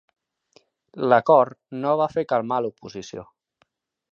L'acord 1.11 1.57
no 1.83 1.93
va 2.01 2.09
fer 2.15 2.25
calmar 2.33 2.59
l'oposició. 2.67 3.27